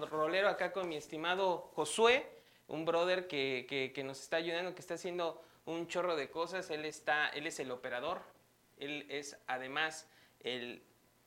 rollero 0.00 0.48
acá 0.48 0.72
con 0.72 0.88
mi 0.88 0.96
estimado 0.96 1.70
Josué, 1.74 2.26
un 2.68 2.84
brother 2.84 3.26
que, 3.26 3.66
que- 3.94 4.04
nos 4.04 4.20
está 4.20 4.36
ayudando, 4.36 4.74
que 4.74 4.80
está 4.80 4.94
haciendo 4.94 5.42
un 5.66 5.86
chorro 5.88 6.16
de 6.16 6.30
cosas. 6.30 6.70
Él, 6.70 6.84
está, 6.84 7.28
él 7.30 7.46
es 7.46 7.60
el 7.60 7.70
operador, 7.70 8.22
él 8.78 9.06
es 9.08 9.36
además 9.46 10.08
el 10.42 10.82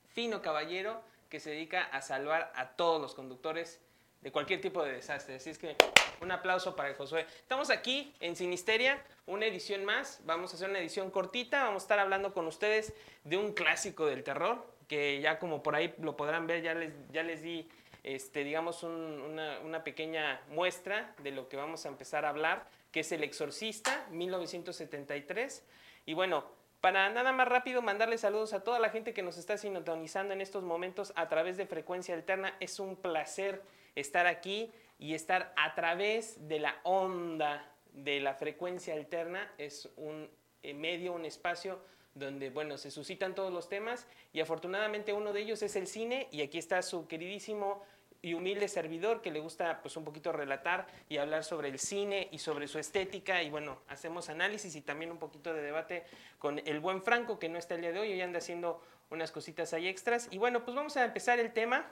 fino 0.08 0.42
caballero 0.42 1.02
que 1.30 1.40
se 1.40 1.52
dedica 1.52 1.84
a 1.84 2.02
salvar 2.02 2.52
a 2.56 2.70
todos 2.76 3.02
los 3.02 3.14
conductores 3.16 3.80
de 4.22 4.32
cualquier 4.32 4.60
tipo 4.62 4.84
de 4.84 4.94
desastre. 4.94 5.36
Así 5.36 5.50
es 5.52 5.58
que 5.58 5.76
un 6.22 6.32
aplauso 6.32 6.76
para 6.76 6.94
Josué. 6.96 7.26
Estamos 7.42 7.70
aquí 7.70 8.14
en 8.20 8.36
Sinisteria, 8.36 9.02
una 9.28 9.46
edición 9.46 9.86
más. 9.86 10.22
Vamos 10.26 10.52
a 10.52 10.56
hacer 10.56 10.70
una 10.70 10.80
edición 10.80 11.12
cortita. 11.12 11.64
Vamos 11.66 11.84
a 11.84 11.86
estar 11.86 12.00
hablando 12.00 12.34
con 12.34 12.48
ustedes 12.48 12.94
de 13.24 13.38
un 13.38 13.54
clásico 13.54 14.06
del 14.08 14.24
terror, 14.24 14.66
que 14.88 15.20
ya 15.22 15.38
como 15.40 15.62
por 15.62 15.76
ahí 15.76 15.94
lo 16.00 16.16
podrán 16.16 16.48
ver, 16.48 16.62
ya 16.64 16.74
les, 16.74 16.94
ya 17.12 17.24
les 17.24 17.42
di, 17.44 17.68
este, 18.06 18.44
digamos, 18.44 18.84
un- 18.84 19.20
una, 19.22 19.60
una 19.62 19.84
pequeña 19.84 20.40
muestra 20.50 21.16
de 21.24 21.32
lo 21.32 21.50
que 21.50 21.58
vamos 21.58 21.86
a 21.86 21.90
empezar 21.90 22.24
a 22.24 22.30
hablar, 22.30 22.68
que 22.92 23.00
es 23.00 23.12
El 23.12 23.24
Exorcista, 23.24 24.06
1973. 24.12 25.64
Y 26.06 26.14
bueno, 26.14 26.46
para 26.82 27.10
nada 27.10 27.32
más 27.32 27.48
rápido 27.48 27.82
mandarle 27.82 28.18
saludos 28.20 28.54
a 28.54 28.64
toda 28.64 28.78
la 28.80 28.90
gente 28.90 29.14
que 29.14 29.24
nos 29.24 29.38
está 29.38 29.58
sintonizando 29.58 30.34
en 30.34 30.42
estos 30.42 30.64
momentos 30.64 31.14
a 31.16 31.28
través 31.30 31.58
de 31.58 31.66
Frecuencia 31.66 32.14
Alterna. 32.14 32.56
Es 32.60 32.80
un 32.80 32.96
placer 32.96 33.64
estar 33.96 34.28
aquí 34.28 34.72
y 35.00 35.16
estar 35.16 35.52
a 35.58 35.74
través 35.74 36.48
de 36.48 36.60
la 36.60 36.76
onda 36.84 37.68
de 37.92 38.20
la 38.20 38.36
frecuencia 38.36 38.94
alterna. 38.94 39.52
Es 39.58 39.90
un 39.98 40.30
eh, 40.62 40.74
medio, 40.76 41.14
un 41.14 41.26
espacio 41.26 41.80
donde, 42.14 42.50
bueno, 42.50 42.78
se 42.78 42.92
suscitan 42.92 43.36
todos 43.36 43.52
los 43.52 43.68
temas 43.68 44.08
y 44.32 44.40
afortunadamente 44.40 45.12
uno 45.12 45.34
de 45.34 45.42
ellos 45.42 45.62
es 45.64 45.76
el 45.76 45.86
cine 45.88 46.28
y 46.32 46.44
aquí 46.44 46.58
está 46.58 46.82
su 46.82 47.08
queridísimo 47.08 47.84
y 48.26 48.34
humilde 48.34 48.68
servidor 48.68 49.22
que 49.22 49.30
le 49.30 49.40
gusta 49.40 49.84
pues 49.84 49.96
un 49.98 50.04
poquito 50.04 50.32
relatar 50.32 50.88
y 51.08 51.18
hablar 51.18 51.44
sobre 51.44 51.70
el 51.70 51.78
cine 51.78 52.28
y 52.32 52.40
sobre 52.40 52.68
su 52.68 52.80
estética. 52.80 53.44
Y 53.44 53.52
bueno, 53.52 53.78
hacemos 53.88 54.30
análisis 54.30 54.76
y 54.76 54.82
también 54.82 55.12
un 55.12 55.20
poquito 55.20 55.54
de 55.54 55.62
debate 55.62 56.06
con 56.40 56.60
el 56.66 56.80
buen 56.80 57.04
Franco 57.04 57.38
que 57.38 57.50
no 57.50 57.60
está 57.60 57.76
el 57.76 57.82
día 57.82 57.92
de 57.92 58.00
hoy, 58.00 58.12
hoy 58.12 58.22
anda 58.22 58.40
haciendo 58.40 58.82
unas 59.12 59.32
cositas 59.32 59.74
ahí 59.74 59.88
extras. 59.88 60.28
Y 60.32 60.40
bueno, 60.40 60.66
pues 60.66 60.76
vamos 60.76 60.98
a 60.98 61.06
empezar 61.06 61.38
el 61.38 61.54
tema. 61.54 61.86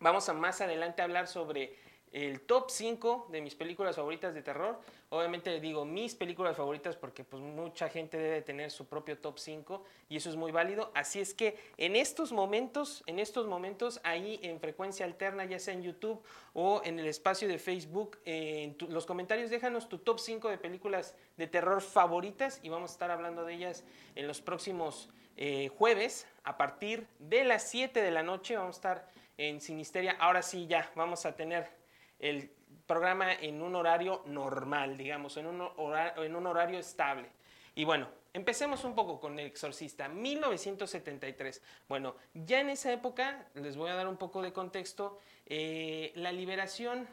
Vamos 0.00 0.30
a 0.30 0.32
más 0.32 0.62
adelante 0.62 1.02
hablar 1.02 1.26
sobre 1.26 1.76
el 2.14 2.42
top 2.42 2.70
5 2.70 3.26
de 3.32 3.40
mis 3.40 3.56
películas 3.56 3.96
favoritas 3.96 4.34
de 4.34 4.42
terror. 4.42 4.78
Obviamente 5.08 5.58
digo 5.58 5.84
mis 5.84 6.14
películas 6.14 6.56
favoritas 6.56 6.94
porque 6.94 7.24
pues 7.24 7.42
mucha 7.42 7.88
gente 7.88 8.16
debe 8.16 8.40
tener 8.40 8.70
su 8.70 8.86
propio 8.86 9.18
top 9.18 9.36
5 9.36 9.82
y 10.08 10.16
eso 10.16 10.30
es 10.30 10.36
muy 10.36 10.52
válido. 10.52 10.92
Así 10.94 11.18
es 11.18 11.34
que 11.34 11.58
en 11.76 11.96
estos 11.96 12.30
momentos, 12.30 13.02
en 13.06 13.18
estos 13.18 13.48
momentos 13.48 14.00
ahí 14.04 14.38
en 14.44 14.60
frecuencia 14.60 15.04
alterna, 15.04 15.44
ya 15.44 15.58
sea 15.58 15.74
en 15.74 15.82
YouTube 15.82 16.22
o 16.52 16.82
en 16.84 17.00
el 17.00 17.06
espacio 17.08 17.48
de 17.48 17.58
Facebook, 17.58 18.16
en 18.24 18.76
los 18.90 19.06
comentarios 19.06 19.50
déjanos 19.50 19.88
tu 19.88 19.98
top 19.98 20.20
5 20.20 20.50
de 20.50 20.58
películas 20.58 21.16
de 21.36 21.48
terror 21.48 21.82
favoritas 21.82 22.60
y 22.62 22.68
vamos 22.68 22.92
a 22.92 22.94
estar 22.94 23.10
hablando 23.10 23.44
de 23.44 23.54
ellas 23.54 23.82
en 24.14 24.28
los 24.28 24.40
próximos 24.40 25.10
eh, 25.36 25.68
jueves 25.76 26.28
a 26.44 26.56
partir 26.56 27.08
de 27.18 27.42
las 27.42 27.68
7 27.70 28.00
de 28.00 28.10
la 28.12 28.22
noche. 28.22 28.56
Vamos 28.56 28.76
a 28.76 28.78
estar 28.78 29.08
en 29.36 29.60
Sinisteria. 29.60 30.16
Ahora 30.20 30.42
sí, 30.42 30.68
ya 30.68 30.88
vamos 30.94 31.26
a 31.26 31.34
tener 31.34 31.82
el 32.24 32.50
programa 32.86 33.34
en 33.34 33.60
un 33.60 33.76
horario 33.76 34.22
normal, 34.26 34.96
digamos, 34.96 35.36
en 35.36 35.46
un, 35.46 36.46
horario 36.46 36.78
estable. 36.78 37.28
Y 37.74 37.84
bueno, 37.84 38.08
empecemos 38.32 38.84
un 38.84 38.94
poco 38.94 39.20
con 39.20 39.38
El 39.38 39.46
Exorcista, 39.46 40.08
1973. 40.08 41.62
Bueno, 41.86 42.16
ya 42.32 42.60
en 42.60 42.70
esa 42.70 42.92
época, 42.92 43.46
les 43.54 43.76
voy 43.76 43.90
a 43.90 43.94
dar 43.94 44.08
un 44.08 44.16
poco 44.16 44.40
de 44.40 44.52
contexto, 44.54 45.18
eh, 45.46 46.12
la 46.14 46.32
liberación, 46.32 47.06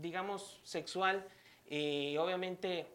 digamos, 0.00 0.60
sexual, 0.64 1.24
eh, 1.68 2.16
obviamente 2.18 2.86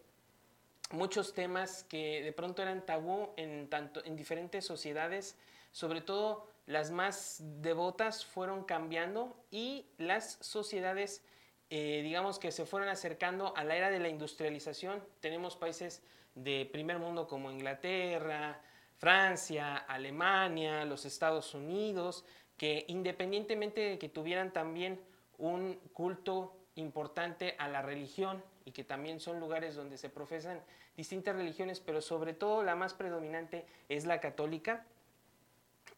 muchos 0.92 1.34
temas 1.34 1.84
que 1.84 2.22
de 2.24 2.34
pronto 2.34 2.62
eran 2.62 2.86
tabú 2.86 3.30
en, 3.38 3.70
tanto, 3.70 4.04
en 4.04 4.18
diferentes 4.18 4.66
sociedades, 4.66 5.38
sobre 5.72 6.02
todo 6.02 6.48
las 6.68 6.92
más 6.92 7.42
devotas 7.62 8.26
fueron 8.26 8.66
cambiando 8.66 9.36
y 9.52 9.86
las 9.98 10.38
sociedades, 10.42 11.24
eh, 11.70 12.02
digamos 12.04 12.40
que 12.40 12.52
se 12.52 12.66
fueron 12.66 12.90
acercando 12.90 13.56
a 13.56 13.64
la 13.64 13.76
era 13.76 13.90
de 13.90 14.00
la 14.00 14.10
industrialización. 14.10 15.04
Tenemos 15.20 15.56
países 15.56 16.02
de 16.36 16.70
primer 16.72 17.00
mundo 17.00 17.28
como 17.28 17.52
Inglaterra, 17.52 18.62
Francia, 18.98 19.76
Alemania, 19.78 20.86
los 20.86 21.06
Estados 21.06 21.54
Unidos, 21.54 22.26
que 22.58 22.86
independientemente 22.88 23.82
de 23.82 24.00
que 24.00 24.10
tuvieran 24.10 24.52
también 24.52 25.00
un 25.38 25.76
culto 25.94 26.56
importante 26.76 27.56
a 27.60 27.68
la 27.68 27.82
religión 27.82 28.44
y 28.66 28.72
que 28.72 28.84
también 28.84 29.20
son 29.20 29.40
lugares 29.40 29.76
donde 29.76 29.98
se 29.98 30.10
profesan 30.10 30.62
distintas 30.96 31.36
religiones, 31.36 31.80
pero 31.80 32.02
sobre 32.02 32.34
todo 32.34 32.64
la 32.64 32.76
más 32.76 32.94
predominante 32.94 33.66
es 33.88 34.06
la 34.06 34.20
católica. 34.20 34.86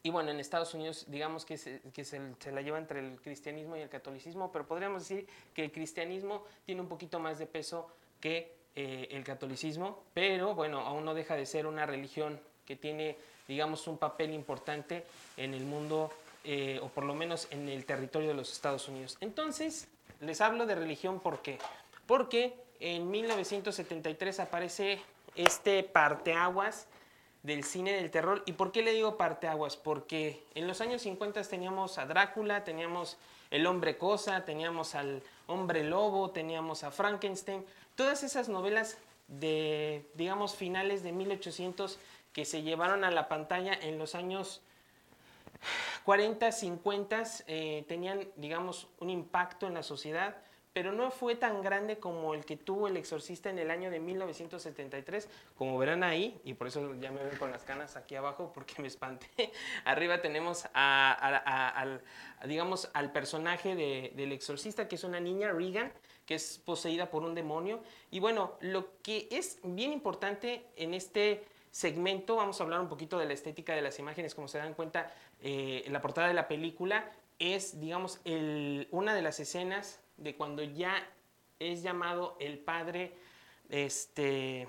Y 0.01 0.09
bueno, 0.11 0.31
en 0.31 0.39
Estados 0.39 0.73
Unidos 0.73 1.05
digamos 1.09 1.45
que, 1.45 1.57
se, 1.57 1.81
que 1.93 2.05
se, 2.05 2.21
se 2.39 2.51
la 2.51 2.61
lleva 2.61 2.77
entre 2.77 2.99
el 2.99 3.19
cristianismo 3.21 3.75
y 3.75 3.81
el 3.81 3.89
catolicismo, 3.89 4.51
pero 4.51 4.65
podríamos 4.65 5.07
decir 5.07 5.27
que 5.53 5.65
el 5.65 5.71
cristianismo 5.71 6.45
tiene 6.65 6.81
un 6.81 6.87
poquito 6.87 7.19
más 7.19 7.37
de 7.37 7.45
peso 7.45 7.91
que 8.21 8.59
eh, 8.75 9.09
el 9.11 9.23
catolicismo, 9.23 10.03
pero 10.13 10.55
bueno, 10.55 10.79
aún 10.79 11.03
no 11.03 11.13
deja 11.13 11.35
de 11.35 11.45
ser 11.45 11.67
una 11.67 11.85
religión 11.85 12.39
que 12.65 12.75
tiene, 12.75 13.17
digamos, 13.47 13.87
un 13.87 13.97
papel 13.97 14.33
importante 14.33 15.03
en 15.35 15.53
el 15.53 15.65
mundo, 15.65 16.13
eh, 16.43 16.79
o 16.81 16.87
por 16.87 17.03
lo 17.03 17.13
menos 17.13 17.47
en 17.51 17.67
el 17.67 17.83
territorio 17.85 18.29
de 18.29 18.35
los 18.35 18.53
Estados 18.53 18.87
Unidos. 18.87 19.17
Entonces, 19.19 19.87
les 20.21 20.39
hablo 20.39 20.65
de 20.65 20.75
religión, 20.75 21.19
¿por 21.19 21.41
qué? 21.41 21.57
Porque 22.05 22.53
en 22.79 23.09
1973 23.09 24.39
aparece 24.39 25.01
este 25.35 25.83
parteaguas 25.83 26.87
del 27.43 27.63
cine 27.63 27.93
del 27.93 28.11
terror. 28.11 28.43
¿Y 28.45 28.53
por 28.53 28.71
qué 28.71 28.81
le 28.81 28.93
digo 28.93 29.17
parteaguas? 29.17 29.77
Porque 29.77 30.43
en 30.55 30.67
los 30.67 30.81
años 30.81 31.01
50 31.03 31.41
teníamos 31.43 31.97
a 31.97 32.05
Drácula, 32.05 32.63
teníamos 32.63 33.17
el 33.51 33.65
hombre 33.65 33.97
cosa, 33.97 34.45
teníamos 34.45 34.95
al 34.95 35.23
hombre 35.47 35.83
lobo, 35.83 36.31
teníamos 36.31 36.83
a 36.83 36.91
Frankenstein, 36.91 37.65
todas 37.95 38.23
esas 38.23 38.49
novelas 38.49 38.97
de, 39.27 40.05
digamos, 40.13 40.55
finales 40.55 41.03
de 41.03 41.11
1800 41.11 41.99
que 42.33 42.45
se 42.45 42.61
llevaron 42.61 43.03
a 43.03 43.11
la 43.11 43.27
pantalla 43.27 43.73
en 43.73 43.97
los 43.97 44.15
años 44.15 44.61
40, 46.05 46.51
50, 46.51 47.23
eh, 47.47 47.85
tenían, 47.87 48.27
digamos, 48.35 48.87
un 48.99 49.09
impacto 49.09 49.67
en 49.67 49.73
la 49.73 49.83
sociedad, 49.83 50.37
pero 50.73 50.91
no 50.91 51.09
fue 51.11 51.35
tan 51.35 51.61
grande 51.61 51.97
como 51.97 52.33
el 52.33 52.45
que 52.45 52.55
tuvo 52.55 52.87
El 52.87 52.97
Exorcista 52.97 53.49
en 53.49 53.57
el 53.59 53.71
año 53.71 53.89
de 53.89 53.99
1973, 53.99 55.27
como 55.55 55.77
verán 55.77 56.03
ahí, 56.03 56.39
y 56.43 56.53
por 56.53 56.67
eso 56.67 56.93
ya 56.95 57.11
me 57.11 57.23
ven 57.23 57.37
con 57.37 57.51
las 57.51 57.63
canas 57.63 57.95
aquí 57.95 58.15
abajo 58.15 58.51
porque 58.53 58.75
me 58.81 58.87
espanté. 58.87 59.27
Arriba 59.85 60.21
tenemos 60.21 60.67
a, 60.73 61.97
digamos, 62.45 62.89
al 62.93 63.11
personaje 63.11 63.75
de- 63.75 64.13
del 64.15 64.31
Exorcista, 64.31 64.87
que 64.87 64.95
es 64.95 65.03
una 65.03 65.19
niña, 65.19 65.51
Regan, 65.51 65.91
que 66.25 66.35
es 66.35 66.59
poseída 66.63 67.09
por 67.09 67.23
un 67.23 67.33
demonio. 67.33 67.81
Y 68.11 68.19
bueno, 68.19 68.53
lo 68.61 69.01
que 69.01 69.27
es 69.31 69.59
bien 69.63 69.91
importante 69.91 70.65
en 70.75 70.93
este 70.93 71.43
segmento, 71.71 72.35
vamos 72.35 72.59
a 72.59 72.63
hablar 72.63 72.79
un 72.79 72.89
poquito 72.89 73.17
de 73.17 73.25
la 73.25 73.33
estética 73.33 73.73
de 73.73 73.81
las 73.81 73.99
imágenes, 73.99 74.35
como 74.35 74.47
se 74.47 74.57
dan 74.59 74.73
cuenta, 74.73 75.11
eh, 75.41 75.83
en 75.85 75.93
la 75.93 76.01
portada 76.01 76.27
de 76.27 76.33
la 76.33 76.47
película 76.47 77.09
es, 77.39 77.79
digamos, 77.79 78.19
el- 78.25 78.87
una 78.91 79.13
de 79.15 79.21
las 79.21 79.39
escenas 79.39 79.99
de 80.19 80.35
cuando 80.35 80.63
ya 80.63 81.07
es 81.59 81.81
llamado 81.81 82.37
el 82.39 82.59
padre, 82.59 83.13
este, 83.69 84.67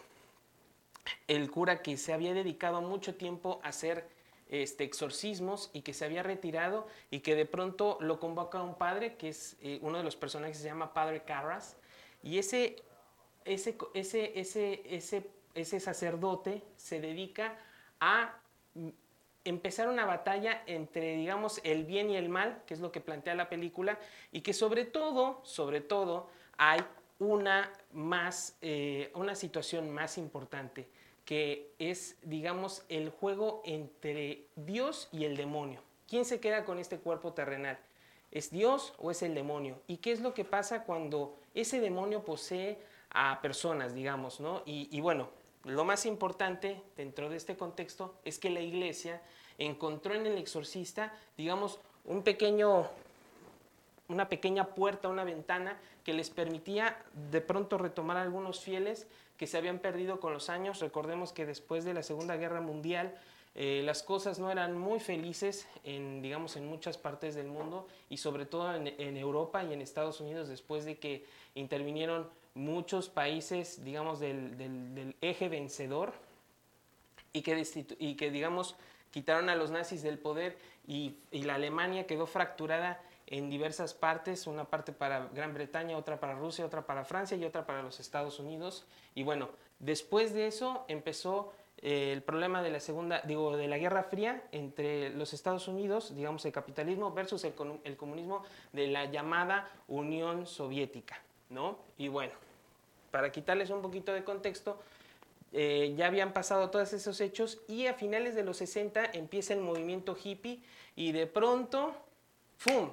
el 1.28 1.50
cura 1.50 1.82
que 1.82 1.96
se 1.96 2.12
había 2.12 2.34
dedicado 2.34 2.80
mucho 2.80 3.14
tiempo 3.14 3.60
a 3.62 3.68
hacer 3.68 4.08
este, 4.50 4.84
exorcismos 4.84 5.70
y 5.72 5.82
que 5.82 5.94
se 5.94 6.04
había 6.04 6.22
retirado 6.22 6.88
y 7.10 7.20
que 7.20 7.36
de 7.36 7.46
pronto 7.46 7.98
lo 8.00 8.18
convoca 8.18 8.62
un 8.62 8.76
padre, 8.76 9.16
que 9.16 9.28
es 9.28 9.56
eh, 9.62 9.78
uno 9.82 9.98
de 9.98 10.04
los 10.04 10.16
personajes 10.16 10.58
se 10.58 10.64
llama 10.64 10.92
Padre 10.92 11.22
Carras, 11.22 11.76
y 12.22 12.38
ese, 12.38 12.76
ese, 13.44 13.76
ese, 13.94 14.32
ese, 14.34 15.30
ese, 15.54 15.80
sacerdote 15.80 16.62
se 16.76 17.00
dedica 17.00 17.56
a 18.00 18.36
empezar 19.44 19.88
una 19.88 20.04
batalla 20.04 20.62
entre, 20.66 21.16
digamos, 21.16 21.60
el 21.64 21.84
bien 21.84 22.10
y 22.10 22.16
el 22.16 22.28
mal, 22.28 22.62
que 22.66 22.74
es 22.74 22.80
lo 22.80 22.92
que 22.92 23.00
plantea 23.00 23.34
la 23.34 23.48
película, 23.48 23.98
y 24.32 24.42
que 24.42 24.52
sobre 24.52 24.84
todo, 24.84 25.40
sobre 25.44 25.80
todo, 25.80 26.28
hay 26.56 26.80
una 27.18 27.72
más, 27.92 28.56
eh, 28.62 29.10
una 29.14 29.34
situación 29.34 29.90
más 29.90 30.18
importante, 30.18 30.88
que 31.24 31.72
es, 31.78 32.18
digamos, 32.22 32.84
el 32.88 33.10
juego 33.10 33.62
entre 33.64 34.46
Dios 34.56 35.08
y 35.12 35.24
el 35.24 35.36
demonio. 35.36 35.82
¿Quién 36.08 36.24
se 36.24 36.40
queda 36.40 36.64
con 36.64 36.78
este 36.78 36.98
cuerpo 36.98 37.32
terrenal? 37.32 37.78
¿Es 38.30 38.50
Dios 38.50 38.94
o 38.98 39.10
es 39.10 39.22
el 39.22 39.34
demonio? 39.34 39.80
¿Y 39.86 39.98
qué 39.98 40.12
es 40.12 40.20
lo 40.20 40.34
que 40.34 40.44
pasa 40.44 40.84
cuando 40.84 41.38
ese 41.54 41.80
demonio 41.80 42.24
posee 42.24 42.78
a 43.10 43.40
personas, 43.42 43.94
digamos, 43.94 44.40
¿no? 44.40 44.62
Y, 44.66 44.88
y 44.90 45.00
bueno, 45.00 45.30
lo 45.64 45.84
más 45.84 46.06
importante 46.06 46.82
dentro 46.96 47.28
de 47.28 47.36
este 47.36 47.56
contexto 47.56 48.14
es 48.24 48.38
que 48.38 48.50
la 48.50 48.60
iglesia 48.60 49.20
encontró 49.58 50.14
en 50.14 50.26
el 50.26 50.38
exorcista, 50.38 51.12
digamos, 51.36 51.80
un 52.04 52.22
pequeño, 52.22 52.88
una 54.08 54.28
pequeña 54.28 54.74
puerta, 54.74 55.08
una 55.08 55.24
ventana 55.24 55.78
que 56.04 56.14
les 56.14 56.30
permitía 56.30 56.96
de 57.30 57.40
pronto 57.40 57.76
retomar 57.76 58.16
a 58.16 58.22
algunos 58.22 58.60
fieles 58.60 59.06
que 59.36 59.46
se 59.46 59.58
habían 59.58 59.78
perdido 59.78 60.18
con 60.18 60.32
los 60.32 60.48
años. 60.48 60.80
Recordemos 60.80 61.32
que 61.32 61.46
después 61.46 61.84
de 61.84 61.94
la 61.94 62.02
Segunda 62.02 62.36
Guerra 62.36 62.60
Mundial 62.60 63.14
eh, 63.54 63.82
las 63.84 64.02
cosas 64.02 64.38
no 64.38 64.50
eran 64.50 64.78
muy 64.78 65.00
felices 65.00 65.66
en, 65.82 66.22
digamos, 66.22 66.56
en 66.56 66.68
muchas 66.68 66.96
partes 66.98 67.34
del 67.34 67.48
mundo 67.48 67.88
y 68.08 68.18
sobre 68.18 68.46
todo 68.46 68.74
en, 68.74 69.16
Europa 69.16 69.64
y 69.64 69.72
en 69.72 69.82
Estados 69.82 70.20
Unidos 70.20 70.48
después 70.48 70.84
de 70.84 70.98
que 70.98 71.26
intervinieron 71.54 72.28
muchos 72.54 73.08
países, 73.08 73.84
digamos, 73.84 74.20
del, 74.20 75.16
eje 75.20 75.48
vencedor 75.48 76.12
y 77.32 77.42
que, 77.42 77.66
y 77.98 78.14
que, 78.14 78.30
digamos, 78.30 78.76
quitaron 79.10 79.48
a 79.48 79.56
los 79.56 79.70
nazis 79.70 80.02
del 80.02 80.18
poder 80.18 80.56
y, 80.86 81.16
y 81.32 81.42
la 81.42 81.56
Alemania 81.56 82.06
quedó 82.06 82.26
fracturada 82.26 83.02
en 83.26 83.48
diversas 83.50 83.94
partes, 83.94 84.46
una 84.46 84.64
parte 84.64 84.92
para 84.92 85.28
Gran 85.28 85.54
Bretaña, 85.54 85.96
otra 85.96 86.18
para 86.18 86.34
Rusia, 86.34 86.66
otra 86.66 86.86
para 86.86 87.04
Francia 87.04 87.36
y 87.36 87.44
otra 87.44 87.64
para 87.64 87.82
los 87.82 87.98
Estados 88.00 88.38
Unidos. 88.40 88.84
Y 89.14 89.22
bueno, 89.22 89.50
después 89.78 90.34
de 90.34 90.48
eso 90.48 90.84
empezó 90.88 91.52
el 91.82 92.22
problema 92.22 92.62
de 92.62 92.70
la 92.70 92.80
segunda, 92.80 93.22
digo, 93.22 93.56
de 93.56 93.66
la 93.66 93.78
Guerra 93.78 94.02
Fría 94.02 94.42
entre 94.52 95.10
los 95.10 95.32
Estados 95.32 95.66
Unidos, 95.66 96.14
digamos, 96.14 96.44
el 96.44 96.52
capitalismo 96.52 97.12
versus 97.12 97.44
el, 97.44 97.54
comunismo 97.96 98.42
de 98.72 98.88
la 98.88 99.06
llamada 99.06 99.70
Unión 99.88 100.46
Soviética, 100.46 101.22
¿no? 101.48 101.78
Y 101.96 102.08
bueno, 102.08 102.34
para 103.10 103.32
quitarles 103.32 103.70
un 103.70 103.80
poquito 103.80 104.12
de 104.12 104.24
contexto, 104.24 104.78
eh, 105.52 105.94
ya 105.96 106.06
habían 106.06 106.32
pasado 106.32 106.70
todos 106.70 106.92
esos 106.92 107.20
hechos 107.20 107.60
y 107.66 107.86
a 107.86 107.94
finales 107.94 108.34
de 108.34 108.44
los 108.44 108.58
60 108.58 109.12
empieza 109.14 109.54
el 109.54 109.60
movimiento 109.60 110.16
hippie 110.22 110.62
y 110.96 111.12
de 111.12 111.26
pronto, 111.26 111.94
¡fum! 112.58 112.90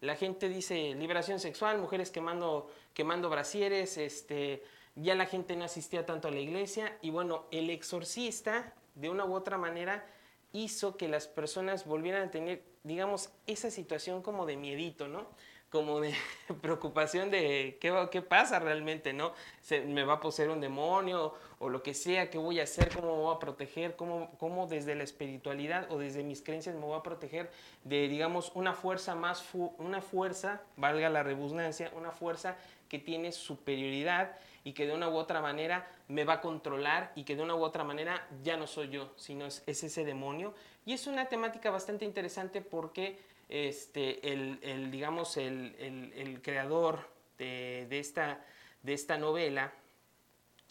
La 0.00 0.16
gente 0.16 0.48
dice 0.48 0.94
liberación 0.94 1.38
sexual, 1.38 1.78
mujeres 1.78 2.10
quemando, 2.10 2.70
quemando 2.92 3.28
brasieres, 3.30 3.96
este, 3.98 4.62
ya 4.96 5.14
la 5.14 5.26
gente 5.26 5.54
no 5.56 5.64
asistía 5.64 6.06
tanto 6.06 6.28
a 6.28 6.30
la 6.30 6.40
iglesia 6.40 6.96
y 7.02 7.10
bueno, 7.10 7.44
el 7.50 7.70
exorcista 7.70 8.72
de 8.94 9.10
una 9.10 9.24
u 9.24 9.34
otra 9.34 9.58
manera 9.58 10.04
hizo 10.52 10.96
que 10.96 11.08
las 11.08 11.28
personas 11.28 11.86
volvieran 11.86 12.28
a 12.28 12.30
tener, 12.30 12.62
digamos, 12.82 13.30
esa 13.46 13.70
situación 13.70 14.22
como 14.22 14.46
de 14.46 14.56
miedito, 14.56 15.06
¿no? 15.06 15.26
Como 15.70 16.00
de 16.00 16.14
preocupación 16.62 17.30
de 17.30 17.76
qué, 17.78 18.08
qué 18.10 18.22
pasa 18.22 18.58
realmente, 18.58 19.12
¿no? 19.12 19.34
Se, 19.60 19.82
¿Me 19.82 20.04
va 20.04 20.14
a 20.14 20.20
poseer 20.20 20.48
un 20.48 20.62
demonio 20.62 21.34
o 21.58 21.68
lo 21.68 21.82
que 21.82 21.92
sea? 21.92 22.30
¿Qué 22.30 22.38
voy 22.38 22.60
a 22.60 22.62
hacer? 22.62 22.88
¿Cómo 22.94 23.16
me 23.16 23.22
voy 23.22 23.36
a 23.36 23.38
proteger? 23.38 23.96
¿Cómo, 23.96 24.30
cómo 24.38 24.66
desde 24.66 24.94
la 24.94 25.04
espiritualidad 25.04 25.90
o 25.92 25.98
desde 25.98 26.22
mis 26.22 26.40
creencias 26.40 26.74
me 26.74 26.82
voy 26.82 26.98
a 26.98 27.02
proteger 27.02 27.50
de, 27.84 28.08
digamos, 28.08 28.50
una 28.54 28.72
fuerza 28.72 29.14
más, 29.14 29.44
una 29.76 30.00
fuerza, 30.00 30.62
valga 30.76 31.10
la 31.10 31.22
redundancia, 31.22 31.92
una 31.94 32.12
fuerza 32.12 32.56
que 32.88 32.98
tiene 32.98 33.32
superioridad 33.32 34.36
y 34.66 34.72
que 34.72 34.84
de 34.84 34.92
una 34.92 35.08
u 35.08 35.14
otra 35.14 35.40
manera 35.40 35.88
me 36.08 36.24
va 36.24 36.34
a 36.34 36.40
controlar 36.40 37.12
y 37.14 37.22
que 37.22 37.36
de 37.36 37.42
una 37.44 37.54
u 37.54 37.62
otra 37.62 37.84
manera 37.84 38.26
ya 38.42 38.56
no 38.56 38.66
soy 38.66 38.88
yo, 38.88 39.12
sino 39.14 39.46
es, 39.46 39.62
ese 39.64 40.04
demonio. 40.04 40.54
Y 40.84 40.92
es 40.92 41.06
una 41.06 41.28
temática 41.28 41.70
bastante 41.70 42.04
interesante 42.04 42.62
porque 42.62 43.16
este, 43.48 44.32
el, 44.32 44.90
digamos, 44.90 45.36
el, 45.36 46.40
creador 46.42 47.08
de, 47.38 47.86
esta, 47.92 48.44
de 48.82 48.92
esta 48.92 49.16
novela, 49.16 49.72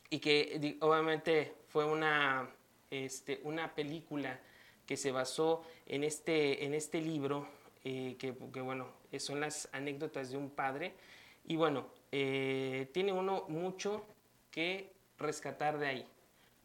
y 0.09 0.19
que 0.19 0.77
obviamente 0.81 1.53
fue 1.69 1.85
una, 1.85 2.49
este, 2.91 3.39
una 3.45 3.73
película 3.75 4.41
que 4.85 4.97
se 4.97 5.13
basó 5.13 5.63
en 5.85 6.03
este, 6.03 6.65
en 6.65 6.73
este 6.73 6.99
libro, 6.99 7.47
eh, 7.85 8.17
que, 8.19 8.35
que, 8.51 8.59
bueno, 8.59 8.89
son 9.19 9.39
las 9.39 9.69
anécdotas 9.71 10.31
de 10.31 10.37
un 10.37 10.49
padre. 10.49 10.95
Y 11.47 11.55
bueno, 11.55 11.87
eh, 12.11 12.89
tiene 12.93 13.13
uno 13.13 13.45
mucho 13.47 14.05
que 14.51 14.91
rescatar 15.17 15.77
de 15.77 15.87
ahí. 15.87 16.07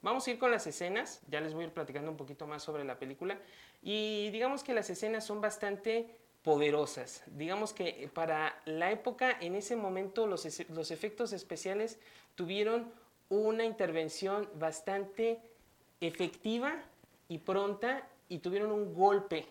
Vamos 0.03 0.27
a 0.27 0.31
ir 0.31 0.38
con 0.38 0.50
las 0.50 0.67
escenas, 0.67 1.21
ya 1.29 1.41
les 1.41 1.53
voy 1.53 1.65
a 1.65 1.67
ir 1.67 1.73
platicando 1.73 2.11
un 2.11 2.17
poquito 2.17 2.47
más 2.47 2.62
sobre 2.62 2.85
la 2.85 2.99
película. 2.99 3.38
Y 3.82 4.31
digamos 4.31 4.65
que 4.65 4.73
las 4.73 4.88
escenas 4.88 5.27
son 5.27 5.41
bastante 5.41 6.17
poderosas. 6.43 7.23
Digamos 7.27 7.75
que 7.75 8.11
para 8.15 8.61
la 8.65 8.91
época, 8.91 9.37
en 9.41 9.55
ese 9.55 9.77
momento, 9.77 10.27
los, 10.27 10.47
los 10.71 10.91
efectos 10.91 11.32
especiales 11.32 11.99
tuvieron 12.35 12.91
una 13.29 13.65
intervención 13.65 14.49
bastante 14.55 15.41
efectiva 16.00 16.82
y 17.29 17.38
pronta 17.38 18.09
y 18.29 18.38
tuvieron 18.38 18.73
un 18.73 18.94
golpe 18.94 19.47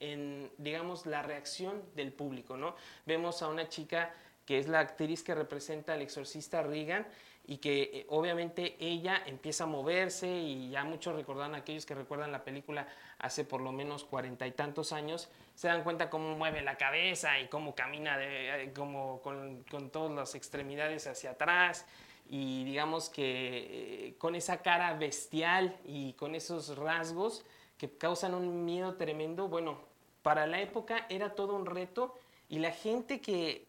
en, 0.00 0.50
digamos, 0.58 1.06
la 1.06 1.22
reacción 1.22 1.82
del 1.94 2.12
público, 2.12 2.56
¿no? 2.56 2.74
Vemos 3.06 3.42
a 3.42 3.48
una 3.48 3.68
chica 3.68 4.14
que 4.46 4.58
es 4.58 4.68
la 4.68 4.80
actriz 4.80 5.22
que 5.22 5.34
representa 5.34 5.94
al 5.94 6.02
exorcista 6.02 6.62
Regan 6.62 7.06
y 7.46 7.58
que 7.58 7.82
eh, 7.82 8.06
obviamente 8.08 8.76
ella 8.80 9.22
empieza 9.26 9.64
a 9.64 9.66
moverse 9.66 10.28
y 10.28 10.70
ya 10.70 10.84
muchos 10.84 11.14
recordan, 11.14 11.54
aquellos 11.54 11.84
que 11.84 11.94
recuerdan 11.94 12.32
la 12.32 12.42
película 12.42 12.88
hace 13.18 13.44
por 13.44 13.60
lo 13.60 13.70
menos 13.70 14.04
cuarenta 14.04 14.46
y 14.46 14.52
tantos 14.52 14.92
años, 14.92 15.28
se 15.54 15.68
dan 15.68 15.84
cuenta 15.84 16.08
cómo 16.08 16.36
mueve 16.36 16.62
la 16.62 16.76
cabeza 16.76 17.38
y 17.40 17.48
cómo 17.48 17.74
camina 17.74 18.16
de, 18.16 18.64
eh, 18.64 18.72
como 18.72 19.20
con, 19.20 19.62
con 19.64 19.90
todas 19.90 20.12
las 20.12 20.34
extremidades 20.34 21.06
hacia 21.06 21.32
atrás. 21.32 21.86
Y 22.30 22.64
digamos 22.64 23.10
que 23.10 24.06
eh, 24.08 24.14
con 24.16 24.34
esa 24.34 24.62
cara 24.62 24.94
bestial 24.94 25.76
y 25.84 26.14
con 26.14 26.34
esos 26.34 26.76
rasgos 26.78 27.44
que 27.76 27.90
causan 27.90 28.34
un 28.34 28.64
miedo 28.64 28.94
tremendo, 28.94 29.48
bueno, 29.48 29.78
para 30.22 30.46
la 30.46 30.62
época 30.62 31.06
era 31.10 31.34
todo 31.34 31.54
un 31.54 31.66
reto 31.66 32.18
y 32.48 32.58
la 32.58 32.70
gente 32.70 33.20
que 33.20 33.66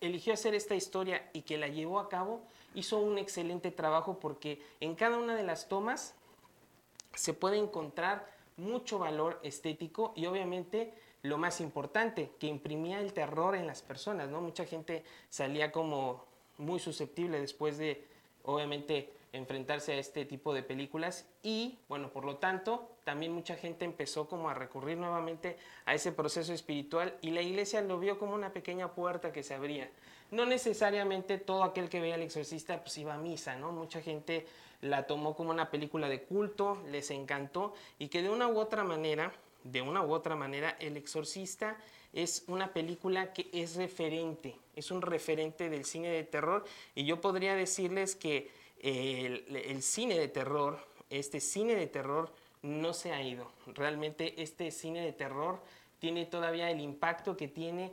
eligió 0.00 0.32
hacer 0.32 0.54
esta 0.54 0.74
historia 0.74 1.28
y 1.32 1.42
que 1.42 1.58
la 1.58 1.68
llevó 1.68 1.98
a 1.98 2.08
cabo, 2.08 2.42
hizo 2.74 2.98
un 2.98 3.18
excelente 3.18 3.70
trabajo 3.70 4.18
porque 4.18 4.62
en 4.80 4.94
cada 4.94 5.18
una 5.18 5.34
de 5.34 5.42
las 5.42 5.68
tomas 5.68 6.14
se 7.14 7.34
puede 7.34 7.58
encontrar 7.58 8.30
mucho 8.56 8.98
valor 8.98 9.40
estético 9.42 10.12
y 10.14 10.26
obviamente 10.26 10.92
lo 11.22 11.36
más 11.36 11.60
importante, 11.60 12.30
que 12.38 12.46
imprimía 12.46 13.00
el 13.00 13.12
terror 13.12 13.54
en 13.54 13.66
las 13.66 13.82
personas, 13.82 14.30
¿no? 14.30 14.40
Mucha 14.40 14.64
gente 14.64 15.04
salía 15.28 15.70
como 15.70 16.24
muy 16.56 16.80
susceptible 16.80 17.40
después 17.40 17.76
de, 17.76 18.06
obviamente, 18.44 19.12
enfrentarse 19.32 19.92
a 19.92 19.98
este 19.98 20.24
tipo 20.24 20.52
de 20.52 20.62
películas 20.62 21.26
y 21.42 21.78
bueno, 21.88 22.10
por 22.10 22.24
lo 22.24 22.36
tanto, 22.36 22.90
también 23.04 23.32
mucha 23.32 23.56
gente 23.56 23.84
empezó 23.84 24.28
como 24.28 24.48
a 24.50 24.54
recurrir 24.54 24.98
nuevamente 24.98 25.56
a 25.84 25.94
ese 25.94 26.12
proceso 26.12 26.52
espiritual 26.52 27.16
y 27.22 27.30
la 27.30 27.42
iglesia 27.42 27.80
lo 27.80 27.98
vio 27.98 28.18
como 28.18 28.34
una 28.34 28.52
pequeña 28.52 28.92
puerta 28.92 29.32
que 29.32 29.42
se 29.42 29.54
abría. 29.54 29.90
No 30.30 30.46
necesariamente 30.46 31.38
todo 31.38 31.64
aquel 31.64 31.88
que 31.88 32.00
veía 32.00 32.14
al 32.14 32.22
exorcista 32.22 32.82
pues 32.82 32.98
iba 32.98 33.14
a 33.14 33.18
misa, 33.18 33.56
¿no? 33.56 33.72
Mucha 33.72 34.00
gente 34.00 34.46
la 34.80 35.06
tomó 35.06 35.34
como 35.34 35.50
una 35.50 35.70
película 35.70 36.08
de 36.08 36.22
culto, 36.22 36.82
les 36.90 37.10
encantó 37.10 37.74
y 37.98 38.08
que 38.08 38.22
de 38.22 38.30
una 38.30 38.48
u 38.48 38.58
otra 38.58 38.84
manera, 38.84 39.32
de 39.64 39.82
una 39.82 40.02
u 40.02 40.12
otra 40.12 40.36
manera, 40.36 40.76
el 40.80 40.96
exorcista 40.96 41.76
es 42.12 42.44
una 42.48 42.72
película 42.72 43.32
que 43.32 43.48
es 43.52 43.76
referente, 43.76 44.56
es 44.74 44.90
un 44.90 45.02
referente 45.02 45.68
del 45.68 45.84
cine 45.84 46.08
de 46.08 46.24
terror 46.24 46.64
y 46.94 47.04
yo 47.04 47.20
podría 47.20 47.54
decirles 47.54 48.16
que 48.16 48.50
el, 48.82 49.82
cine 49.82 50.18
de 50.18 50.28
terror, 50.28 50.78
este 51.08 51.40
cine 51.40 51.74
de 51.74 51.86
terror 51.86 52.32
no 52.62 52.92
se 52.92 53.12
ha 53.12 53.22
ido. 53.22 53.50
Realmente 53.66 54.42
este 54.42 54.70
cine 54.70 55.04
de 55.04 55.12
terror 55.12 55.60
tiene 55.98 56.26
todavía 56.26 56.70
el 56.70 56.80
impacto 56.80 57.36
que 57.36 57.48
tiene, 57.48 57.92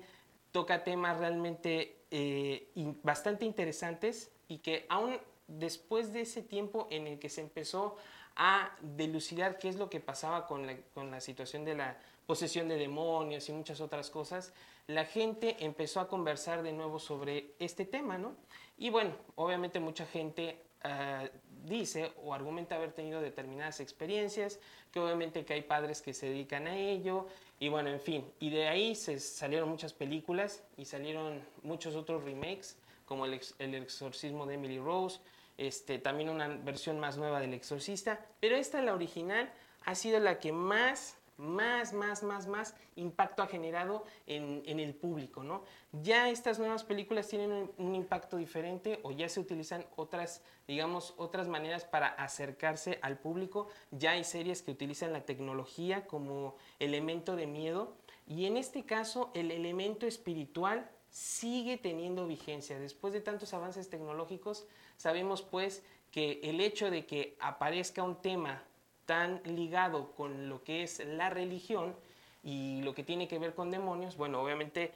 toca 0.52 0.84
temas 0.84 1.18
realmente 1.18 1.98
eh, 2.12 2.70
bastante 3.04 3.46
interesantes 3.46 4.32
y 4.48 4.60
que 4.60 4.86
aún 4.90 5.18
después 5.48 6.14
de 6.14 6.22
ese 6.22 6.42
tiempo 6.42 6.88
en 6.90 7.08
el 7.08 7.20
que 7.20 7.30
se 7.30 7.42
empezó 7.42 7.98
a 8.36 8.76
delucidar 8.82 9.58
qué 9.58 9.70
es 9.70 9.78
lo 9.78 9.90
que 9.90 10.00
pasaba 10.00 10.46
con 10.46 10.68
la, 10.68 10.78
con 10.94 11.12
la 11.12 11.20
situación 11.22 11.66
de 11.66 11.76
la 11.76 11.98
posesión 12.28 12.68
de 12.68 12.78
demonios 12.78 13.50
y 13.50 13.54
muchas 13.54 13.82
otras 13.82 14.10
cosas, 14.10 14.54
la 14.86 15.06
gente 15.06 15.58
empezó 15.60 16.00
a 16.00 16.08
conversar 16.08 16.62
de 16.62 16.74
nuevo 16.74 17.00
sobre 17.00 17.54
este 17.60 17.86
tema, 17.86 18.18
¿no? 18.18 18.36
Y 18.78 18.90
bueno, 18.90 19.16
obviamente 19.36 19.80
mucha 19.80 20.06
gente 20.06 20.62
eh, 20.84 21.32
dice 21.66 22.14
o 22.24 22.34
argumenta 22.34 22.76
haber 22.76 22.92
tenido 22.92 23.22
determinadas 23.22 23.80
experiencias, 23.80 24.60
que 24.92 25.00
obviamente 25.00 25.46
que 25.46 25.54
hay 25.54 25.62
padres 25.62 26.02
que 26.02 26.14
se 26.14 26.28
dedican 26.30 26.68
a 26.68 26.78
ello, 26.78 27.28
y 27.60 27.70
bueno, 27.70 27.90
en 27.90 28.00
fin, 28.00 28.26
y 28.40 28.50
de 28.50 28.68
ahí 28.68 28.96
se 28.96 29.20
salieron 29.20 29.70
muchas 29.70 29.94
películas 29.94 30.64
y 30.78 30.86
salieron 30.86 31.42
muchos 31.64 31.96
otros 31.96 32.24
remakes, 32.24 32.78
como 33.06 33.26
el, 33.26 33.40
el 33.60 33.76
exorcismo 33.76 34.46
de 34.46 34.56
Emily 34.56 34.80
Rose, 34.80 35.20
este, 35.58 35.98
también 35.98 36.30
una 36.30 36.48
versión 36.48 37.00
más 37.00 37.18
nueva 37.18 37.40
del 37.40 37.54
exorcista, 37.54 38.24
pero 38.40 38.56
esta, 38.56 38.82
la 38.82 38.94
original, 38.94 39.52
ha 39.86 39.96
sido 39.96 40.20
la 40.20 40.40
que 40.40 40.52
más 40.52 41.17
más, 41.38 41.94
más, 41.94 42.24
más, 42.24 42.48
más 42.48 42.76
impacto 42.96 43.44
ha 43.44 43.48
generado 43.48 44.04
en, 44.26 44.80
el 44.80 44.96
público, 44.96 45.44
¿no? 45.44 45.64
Ya 45.92 46.30
estas 46.30 46.60
nuevas 46.60 46.84
películas 46.84 47.28
tienen 47.28 47.52
un, 47.52 47.72
un, 47.78 47.96
impacto 47.96 48.38
diferente 48.38 49.00
o 49.04 49.12
ya 49.12 49.30
se 49.30 49.40
utilizan 49.40 49.86
otras, 49.96 50.44
digamos, 50.68 51.14
otras 51.18 51.48
maneras 51.48 51.86
para 51.86 52.08
acercarse 52.08 53.00
al 53.02 53.18
público. 53.18 53.68
Ya 53.92 54.12
hay 54.12 54.24
series 54.24 54.62
que 54.62 54.72
utilizan 54.72 55.14
la 55.14 55.26
tecnología 55.26 56.08
como 56.08 56.56
elemento 56.80 57.36
de 57.36 57.48
miedo 57.48 57.96
y 58.28 58.46
en 58.46 58.58
este 58.58 58.84
caso 58.84 59.32
el 59.34 59.52
elemento 59.52 60.06
espiritual 60.06 60.90
sigue 61.10 61.78
teniendo 61.78 62.28
vigencia. 62.28 62.80
Después 62.80 63.14
de 63.14 63.22
tantos 63.22 63.54
avances 63.54 63.90
tecnológicos, 63.90 64.68
sabemos 64.98 65.42
pues 65.42 65.84
que 66.12 66.40
el 66.44 66.62
hecho 66.62 66.92
de 66.92 67.06
que 67.06 67.38
aparezca 67.40 68.04
un 68.04 68.22
tema 68.22 68.64
tan 69.08 69.42
ligado 69.46 70.12
con 70.12 70.50
lo 70.50 70.64
que 70.64 70.84
es 70.84 71.04
la 71.04 71.32
religión 71.32 71.96
y 72.44 72.82
lo 72.84 72.94
que 72.94 73.04
tiene 73.04 73.28
que 73.28 73.40
ver 73.40 73.56
con 73.56 73.72
demonios, 73.72 74.18
bueno, 74.18 74.40
obviamente 74.42 74.92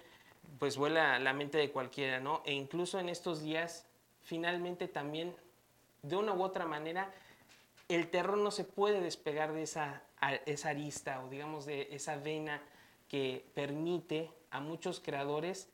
pues 0.59 0.77
vuela 0.77 1.17
la 1.17 1.33
mente 1.33 1.57
de 1.57 1.71
cualquiera, 1.71 2.19
¿no? 2.19 2.43
E 2.45 2.53
incluso 2.53 2.99
en 2.99 3.09
estos 3.09 3.41
días, 3.41 3.87
finalmente 4.21 4.87
también, 4.87 5.33
de 6.03 6.17
una 6.17 6.33
u 6.33 6.43
otra 6.43 6.65
manera, 6.65 7.11
el 7.87 8.09
terror 8.09 8.37
no 8.37 8.51
se 8.51 8.65
puede 8.65 9.01
despegar 9.01 9.53
de 9.53 9.63
esa, 9.63 10.03
esa 10.45 10.69
arista 10.69 11.23
o 11.23 11.29
digamos 11.29 11.65
de 11.65 11.87
esa 11.91 12.17
vena 12.17 12.61
que 13.07 13.45
permite 13.53 14.29
a 14.51 14.59
muchos 14.59 14.99
creadores 14.99 15.69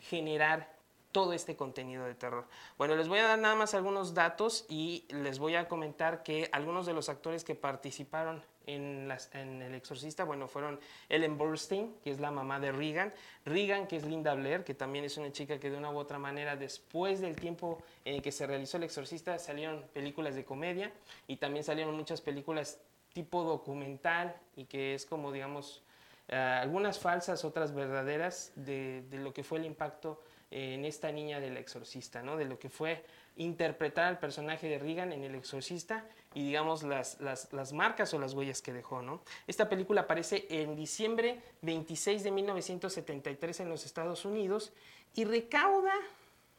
generar 0.00 0.77
todo 1.12 1.32
este 1.32 1.56
contenido 1.56 2.04
de 2.04 2.14
terror. 2.14 2.46
Bueno, 2.76 2.96
les 2.96 3.08
voy 3.08 3.18
a 3.18 3.28
dar 3.28 3.38
nada 3.38 3.54
más 3.54 3.74
algunos 3.74 4.14
datos 4.14 4.66
y 4.68 5.04
les 5.08 5.38
voy 5.38 5.54
a 5.56 5.68
comentar 5.68 6.22
que 6.22 6.48
algunos 6.52 6.86
de 6.86 6.92
los 6.92 7.08
actores 7.08 7.44
que 7.44 7.54
participaron 7.54 8.42
en, 8.68 9.10
en, 9.32 9.62
El 9.62 9.74
Exorcista, 9.74 10.24
bueno, 10.24 10.46
fueron 10.46 10.78
Ellen 11.08 11.38
Burstyn, 11.38 11.94
que 12.04 12.10
es 12.10 12.20
la 12.20 12.30
mamá 12.30 12.60
de 12.60 12.70
Regan, 12.70 13.14
Regan, 13.46 13.86
que 13.86 13.96
es 13.96 14.04
Linda 14.04 14.34
Blair, 14.34 14.62
que 14.62 14.74
también 14.74 15.06
es 15.06 15.16
una 15.16 15.32
chica 15.32 15.58
que 15.58 15.70
de 15.70 15.78
una 15.78 15.90
u 15.90 15.96
otra 15.96 16.18
manera, 16.18 16.54
después 16.54 17.20
del 17.20 17.34
tiempo 17.34 17.82
en 18.04 18.16
el 18.16 18.22
que 18.22 18.30
se 18.30 18.46
realizó 18.46 18.76
El 18.76 18.82
Exorcista, 18.82 19.38
salieron 19.38 19.86
películas 19.94 20.34
de 20.34 20.44
comedia 20.44 20.92
y 21.26 21.36
también 21.36 21.64
salieron 21.64 21.96
muchas 21.96 22.20
películas 22.20 22.78
tipo 23.14 23.42
documental 23.42 24.36
y 24.54 24.66
que 24.66 24.94
es 24.94 25.06
como, 25.06 25.32
digamos, 25.32 25.82
eh, 26.28 26.36
algunas 26.36 26.98
falsas, 26.98 27.46
otras 27.46 27.74
verdaderas 27.74 28.52
de, 28.54 29.02
de 29.08 29.16
lo 29.16 29.32
que 29.32 29.42
fue 29.42 29.58
el 29.58 29.64
impacto 29.64 30.22
en 30.50 30.84
esta 30.84 31.12
niña 31.12 31.40
del 31.40 31.56
exorcista, 31.56 32.22
¿no? 32.22 32.36
de 32.36 32.44
lo 32.44 32.58
que 32.58 32.68
fue 32.68 33.04
interpretar 33.36 34.06
al 34.06 34.18
personaje 34.18 34.68
de 34.68 34.78
Regan 34.78 35.12
en 35.12 35.24
El 35.24 35.34
Exorcista 35.34 36.04
y 36.34 36.44
digamos 36.44 36.82
las, 36.82 37.20
las, 37.20 37.72
marcas 37.72 38.12
o 38.12 38.18
las 38.18 38.34
huellas 38.34 38.60
que 38.60 38.72
dejó. 38.72 39.00
¿no? 39.00 39.22
Esta 39.46 39.68
película 39.68 40.02
aparece 40.02 40.46
en 40.50 40.74
diciembre 40.74 41.40
26 41.62 42.24
de 42.24 42.30
1973 42.32 43.60
en 43.60 43.68
los 43.68 43.86
Estados 43.86 44.24
Unidos 44.24 44.72
y 45.14 45.24
recauda 45.24 45.94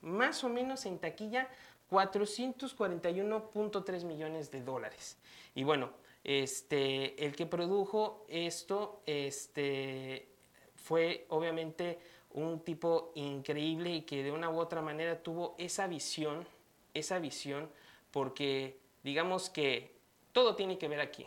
más 0.01 0.43
o 0.43 0.49
menos 0.49 0.85
en 0.85 0.99
taquilla 0.99 1.49
441.3 1.91 4.03
millones 4.05 4.51
de 4.51 4.61
dólares. 4.61 5.17
Y 5.55 5.63
bueno, 5.63 5.89
este, 6.23 7.25
el 7.25 7.35
que 7.35 7.45
produjo 7.45 8.25
esto 8.29 9.01
este, 9.05 10.29
fue 10.75 11.25
obviamente 11.29 11.99
un 12.31 12.59
tipo 12.61 13.11
increíble 13.15 13.91
y 13.91 14.01
que 14.01 14.23
de 14.23 14.31
una 14.31 14.49
u 14.49 14.59
otra 14.59 14.81
manera 14.81 15.21
tuvo 15.21 15.55
esa 15.57 15.87
visión, 15.87 16.45
esa 16.93 17.19
visión, 17.19 17.69
porque 18.11 18.77
digamos 19.03 19.49
que 19.49 19.95
todo 20.31 20.55
tiene 20.55 20.77
que 20.77 20.87
ver 20.87 20.99
aquí. 20.99 21.25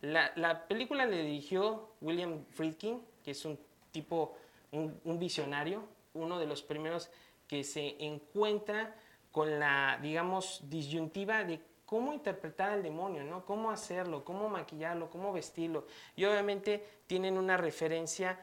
La, 0.00 0.66
película 0.68 1.06
le 1.06 1.22
dirigió 1.22 1.88
William 2.00 2.44
Friedkin, 2.50 3.00
que 3.22 3.30
es 3.30 3.44
un 3.44 3.58
tipo, 3.90 4.36
un, 4.72 5.00
un 5.04 5.18
visionario, 5.18 5.84
uno 6.12 6.38
de 6.38 6.46
los 6.46 6.62
primeros 6.62 7.10
que 7.48 7.64
se 7.64 7.96
encuentra 8.04 8.94
con 9.32 9.58
la, 9.58 9.98
digamos, 10.02 10.60
disyuntiva 10.68 11.44
de 11.44 11.60
cómo 11.86 12.12
interpretar 12.12 12.70
al 12.70 12.82
demonio, 12.82 13.24
¿no? 13.24 13.44
Cómo 13.44 13.70
hacerlo, 13.70 14.24
cómo 14.24 14.48
maquillarlo, 14.48 15.10
cómo 15.10 15.32
vestirlo. 15.32 15.86
Y 16.16 16.24
obviamente 16.24 16.84
tienen 17.06 17.38
una 17.38 17.56
referencia 17.56 18.38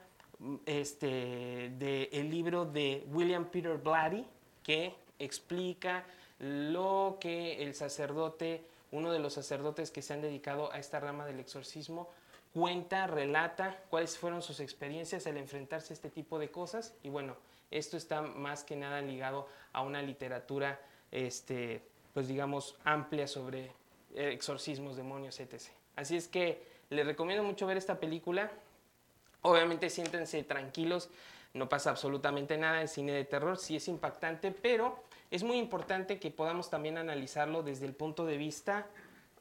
este, 0.65 1.71
del 1.77 2.29
libro 2.29 2.65
de 2.65 3.05
William 3.11 3.45
Peter 3.45 3.77
Blatty, 3.77 4.25
que 4.63 4.95
explica 5.19 6.05
lo 6.39 7.17
que 7.19 7.63
el 7.63 7.75
sacerdote, 7.75 8.65
uno 8.91 9.11
de 9.11 9.19
los 9.19 9.33
sacerdotes 9.33 9.91
que 9.91 10.01
se 10.01 10.13
han 10.13 10.21
dedicado 10.21 10.71
a 10.73 10.79
esta 10.79 10.99
rama 10.99 11.25
del 11.25 11.39
exorcismo, 11.39 12.09
cuenta, 12.53 13.07
relata 13.07 13.83
cuáles 13.89 14.17
fueron 14.17 14.41
sus 14.41 14.59
experiencias 14.59 15.27
al 15.27 15.37
enfrentarse 15.37 15.93
a 15.93 15.95
este 15.95 16.09
tipo 16.09 16.39
de 16.39 16.49
cosas. 16.49 16.93
Y 17.03 17.09
bueno, 17.09 17.35
esto 17.69 17.95
está 17.95 18.21
más 18.21 18.63
que 18.63 18.75
nada 18.75 19.01
ligado 19.01 19.47
a 19.73 19.81
una 19.81 20.01
literatura, 20.01 20.81
este, 21.11 21.81
pues 22.13 22.27
digamos, 22.27 22.75
amplia 22.83 23.27
sobre 23.27 23.71
exorcismos, 24.15 24.97
demonios, 24.97 25.39
etc. 25.39 25.61
Así 25.95 26.17
es 26.17 26.27
que 26.27 26.61
les 26.89 27.05
recomiendo 27.05 27.43
mucho 27.43 27.65
ver 27.65 27.77
esta 27.77 27.99
película. 27.99 28.51
Obviamente 29.41 29.89
siéntense 29.89 30.43
tranquilos, 30.43 31.09
no 31.53 31.67
pasa 31.67 31.89
absolutamente 31.89 32.57
nada, 32.57 32.81
el 32.81 32.87
cine 32.87 33.11
de 33.11 33.25
terror 33.25 33.57
sí 33.57 33.75
es 33.75 33.87
impactante, 33.87 34.51
pero 34.51 35.03
es 35.31 35.43
muy 35.43 35.57
importante 35.57 36.19
que 36.19 36.31
podamos 36.31 36.69
también 36.69 36.97
analizarlo 36.97 37.63
desde 37.63 37.85
el 37.85 37.93
punto 37.93 38.25
de 38.25 38.37
vista 38.37 38.87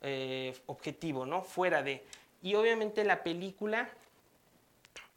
eh, 0.02 0.56
objetivo, 0.66 1.26
¿no? 1.26 1.42
Fuera 1.42 1.82
de. 1.82 2.04
Y 2.42 2.54
obviamente 2.54 3.04
la 3.04 3.22
película 3.22 3.90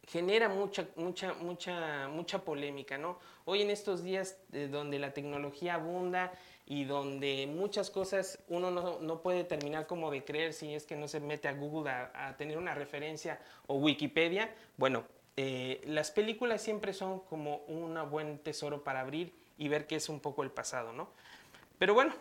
genera 0.08 0.50
mucha, 0.50 0.88
mucha, 0.96 1.34
mucha, 1.36 2.08
mucha 2.10 2.40
polémica, 2.40 2.98
¿no? 2.98 3.18
Hoy 3.46 3.62
en 3.62 3.70
estos 3.70 4.04
días 4.04 4.38
eh, 4.52 4.68
donde 4.70 5.00
la 5.00 5.13
tecnología 5.13 5.75
abunda 5.75 6.34
y 6.65 6.86
donde 6.86 7.48
muchas 7.48 7.89
cosas 7.89 8.39
uno 8.48 8.72
no, 8.72 9.22
puede 9.22 9.43
terminar 9.43 9.86
como 9.86 10.12
de 10.12 10.24
creer 10.24 10.53
si 10.53 10.74
es 10.74 10.86
que 10.86 10.96
no 10.96 11.08
se 11.08 11.20
mete 11.20 11.48
a 11.48 11.53
Google 11.53 11.91
a, 11.91 12.36
tener 12.38 12.58
una 12.58 12.74
referencia 12.74 13.39
o 13.67 13.75
Wikipedia. 13.75 14.53
Bueno, 14.77 15.03
eh, 15.36 15.82
las 15.86 16.12
películas 16.12 16.62
siempre 16.62 16.93
son 16.93 17.20
como 17.22 17.58
un 17.67 17.98
buen 18.10 18.39
tesoro 18.39 18.84
para 18.84 19.01
abrir 19.01 19.34
y 19.58 19.67
ver 19.67 19.88
qué 19.88 19.96
es 19.96 20.10
un 20.10 20.20
poco 20.20 20.43
el 20.43 20.51
pasado, 20.51 20.93
¿no? 20.93 21.10
Pero 21.79 21.93
bueno, 21.93 22.13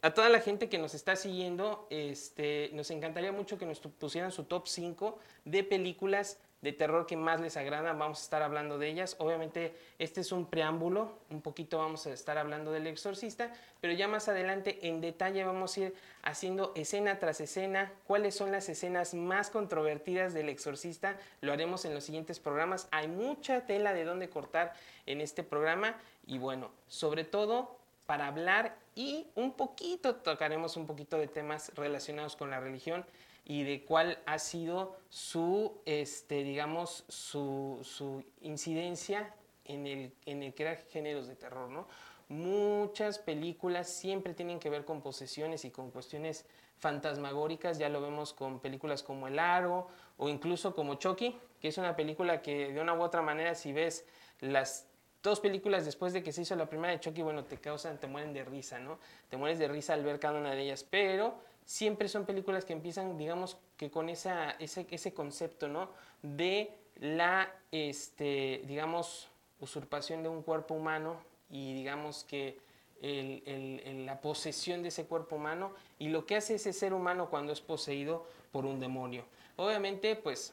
a 0.00 0.14
toda 0.14 0.28
la 0.28 0.40
gente 0.40 0.68
que 0.68 0.78
nos 0.78 0.94
está 0.94 1.14
siguiendo, 1.14 1.86
este, 1.90 2.70
nos 2.72 2.90
encantaría 2.90 3.30
mucho 3.30 3.58
que 3.58 3.66
nos 3.66 3.78
pusieran 3.78 4.32
su 4.32 4.44
top 4.44 4.66
5 4.66 5.18
de 5.44 5.64
películas 5.64 6.40
de 6.62 6.72
terror 6.72 7.06
que 7.06 7.16
más 7.16 7.40
les 7.40 7.56
agrada, 7.56 7.92
vamos 7.92 8.20
a 8.20 8.22
estar 8.22 8.42
hablando 8.42 8.78
de 8.78 8.88
ellas. 8.88 9.16
Obviamente 9.18 9.76
este 9.98 10.20
es 10.20 10.30
un 10.30 10.46
preámbulo, 10.46 11.18
un 11.28 11.42
poquito 11.42 11.78
vamos 11.78 12.06
a 12.06 12.12
estar 12.12 12.38
hablando 12.38 12.70
del 12.70 12.86
exorcista, 12.86 13.52
pero 13.80 13.92
ya 13.92 14.06
más 14.06 14.28
adelante 14.28 14.78
en 14.86 15.00
detalle 15.00 15.42
vamos 15.44 15.76
a 15.76 15.80
ir 15.80 15.94
haciendo 16.22 16.72
escena 16.76 17.18
tras 17.18 17.40
escena, 17.40 17.92
cuáles 18.06 18.36
son 18.36 18.52
las 18.52 18.68
escenas 18.68 19.12
más 19.12 19.50
controvertidas 19.50 20.34
del 20.34 20.48
exorcista, 20.48 21.16
lo 21.40 21.52
haremos 21.52 21.84
en 21.84 21.94
los 21.94 22.04
siguientes 22.04 22.38
programas. 22.38 22.86
Hay 22.92 23.08
mucha 23.08 23.66
tela 23.66 23.92
de 23.92 24.04
dónde 24.04 24.30
cortar 24.30 24.72
en 25.06 25.20
este 25.20 25.42
programa 25.42 25.96
y 26.26 26.38
bueno, 26.38 26.70
sobre 26.86 27.24
todo 27.24 27.76
para 28.06 28.28
hablar 28.28 28.76
y 28.94 29.26
un 29.34 29.52
poquito 29.52 30.14
tocaremos 30.16 30.76
un 30.76 30.86
poquito 30.86 31.18
de 31.18 31.26
temas 31.26 31.72
relacionados 31.74 32.36
con 32.36 32.50
la 32.50 32.60
religión 32.60 33.04
y 33.44 33.64
de 33.64 33.84
cuál 33.84 34.18
ha 34.26 34.38
sido 34.38 34.96
su, 35.08 35.80
este, 35.84 36.44
digamos, 36.44 37.04
su, 37.08 37.80
su 37.82 38.24
incidencia 38.40 39.34
en 39.64 39.86
el, 39.86 40.12
en 40.26 40.42
el 40.42 40.54
crear 40.54 40.76
géneros 40.90 41.26
de 41.26 41.36
terror, 41.36 41.68
¿no? 41.68 41.86
Muchas 42.28 43.18
películas 43.18 43.88
siempre 43.88 44.32
tienen 44.32 44.58
que 44.58 44.70
ver 44.70 44.84
con 44.84 45.02
posesiones 45.02 45.64
y 45.64 45.70
con 45.70 45.90
cuestiones 45.90 46.46
fantasmagóricas, 46.78 47.78
ya 47.78 47.88
lo 47.88 48.00
vemos 48.00 48.32
con 48.32 48.58
películas 48.58 49.02
como 49.02 49.28
El 49.28 49.38
Aro 49.38 49.88
o 50.16 50.28
incluso 50.28 50.74
como 50.74 50.94
Chucky, 50.94 51.38
que 51.60 51.68
es 51.68 51.78
una 51.78 51.94
película 51.94 52.42
que 52.42 52.72
de 52.72 52.80
una 52.80 52.94
u 52.94 53.02
otra 53.02 53.22
manera 53.22 53.54
si 53.54 53.72
ves 53.72 54.06
las 54.40 54.88
dos 55.22 55.40
películas 55.40 55.84
después 55.84 56.12
de 56.12 56.22
que 56.22 56.32
se 56.32 56.42
hizo 56.42 56.56
la 56.56 56.68
primera 56.68 56.92
de 56.92 57.00
Chucky, 57.00 57.22
bueno, 57.22 57.44
te 57.44 57.58
causan, 57.58 57.98
te 57.98 58.06
mueren 58.06 58.32
de 58.32 58.44
risa, 58.44 58.78
¿no? 58.78 58.98
Te 59.28 59.36
mueres 59.36 59.58
de 59.58 59.68
risa 59.68 59.94
al 59.94 60.02
ver 60.02 60.18
cada 60.18 60.38
una 60.38 60.52
de 60.52 60.62
ellas, 60.62 60.84
pero 60.88 61.38
siempre 61.64 62.08
son 62.08 62.26
películas 62.26 62.64
que 62.64 62.72
empiezan, 62.72 63.16
digamos, 63.16 63.56
que 63.76 63.90
con 63.90 64.08
esa, 64.08 64.52
ese, 64.52 64.86
ese 64.90 65.14
concepto, 65.14 65.68
¿no? 65.68 65.90
De 66.22 66.70
la, 67.00 67.52
este, 67.70 68.62
digamos, 68.66 69.28
usurpación 69.60 70.22
de 70.22 70.28
un 70.28 70.42
cuerpo 70.42 70.74
humano 70.74 71.16
y 71.50 71.74
digamos 71.74 72.24
que 72.24 72.58
el, 73.00 74.06
la 74.06 74.20
posesión 74.20 74.82
de 74.82 74.88
ese 74.88 75.06
cuerpo 75.06 75.36
humano 75.36 75.72
y 75.98 76.08
lo 76.08 76.24
que 76.24 76.36
hace 76.36 76.54
ese 76.54 76.72
ser 76.72 76.92
humano 76.94 77.28
cuando 77.30 77.52
es 77.52 77.60
poseído 77.60 78.26
por 78.52 78.64
un 78.64 78.80
demonio. 78.80 79.24
Obviamente, 79.56 80.16
pues, 80.16 80.52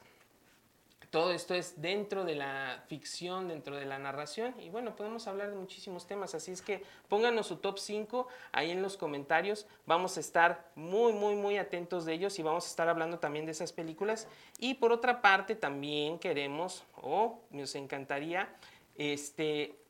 todo 1.08 1.32
esto 1.32 1.54
es 1.54 1.80
dentro 1.80 2.24
de 2.24 2.34
la 2.34 2.84
ficción, 2.86 3.48
dentro 3.48 3.76
de 3.76 3.84
la 3.84 3.98
narración 3.98 4.54
y 4.60 4.70
bueno, 4.70 4.94
podemos 4.94 5.26
hablar 5.26 5.50
de 5.50 5.56
muchísimos 5.56 6.06
temas, 6.06 6.34
así 6.34 6.52
es 6.52 6.62
que 6.62 6.84
pónganos 7.08 7.46
su 7.48 7.56
top 7.56 7.78
5 7.78 8.28
ahí 8.52 8.70
en 8.70 8.82
los 8.82 8.96
comentarios, 8.96 9.66
vamos 9.86 10.16
a 10.16 10.20
estar 10.20 10.70
muy, 10.74 11.12
muy, 11.12 11.34
muy 11.34 11.58
atentos 11.58 12.04
de 12.04 12.12
ellos 12.12 12.38
y 12.38 12.42
vamos 12.42 12.66
a 12.66 12.68
estar 12.68 12.88
hablando 12.88 13.18
también 13.18 13.44
de 13.44 13.52
esas 13.52 13.72
películas 13.72 14.28
y 14.58 14.74
por 14.74 14.92
otra 14.92 15.20
parte 15.20 15.56
también 15.56 16.18
queremos 16.18 16.84
o 17.02 17.40
nos 17.50 17.74
encantaría 17.74 18.54
este, 18.96 19.80